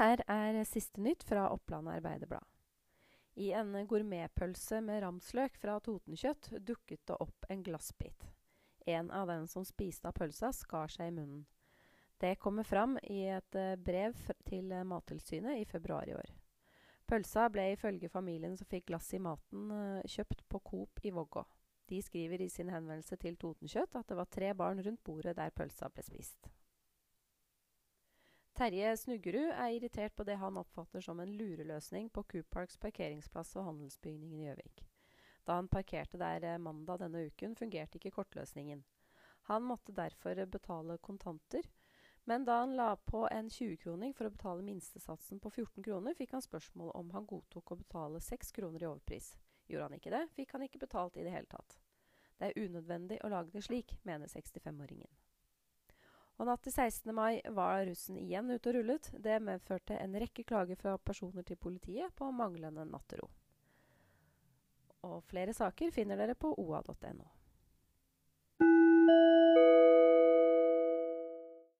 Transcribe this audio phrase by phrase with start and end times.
[0.00, 2.44] her er siste nytt fra Oppland Arbeiderblad.
[3.40, 8.26] I en gourmetpølse med ramsløk fra Totenkjøtt dukket det opp en glassbit.
[8.88, 11.44] En av dem som spiste av pølsa, skar seg i munnen.
[12.20, 14.16] Det kommer fram i et eh, brev
[14.48, 16.32] til Mattilsynet i februar i år.
[17.08, 21.44] Pølsa ble ifølge familien som fikk glass i maten, eh, kjøpt på Coop i Vågå.
[21.88, 25.52] De skriver i sin henvendelse til Totenkjøtt at det var tre barn rundt bordet der
[25.54, 26.50] pølsa ble spist.
[28.60, 33.64] Terje Snuggerud er irritert på det han oppfatter som en lureløsning på Coop parkeringsplass og
[33.70, 34.82] handelsbygningen i Gjøvik.
[35.48, 38.82] Da han parkerte der eh, mandag denne uken, fungerte ikke kortløsningen.
[39.48, 41.64] Han måtte derfor betale kontanter,
[42.28, 46.36] men da han la på en 20-kroning for å betale minstesatsen på 14 kroner, fikk
[46.36, 49.32] han spørsmål om han godtok å betale 6 kroner i overpris.
[49.72, 51.80] Gjorde han ikke det, fikk han ikke betalt i det hele tatt.
[52.36, 55.29] Det er unødvendig å lage det slik, mener 65-åringen.
[56.40, 57.10] Og Natt til 16.
[57.12, 59.10] mai var russen igjen ute og rullet.
[59.12, 63.28] Det medførte en rekke klager fra personer til politiet på manglende nattero.
[65.04, 67.28] Og flere saker finner dere på oa.no.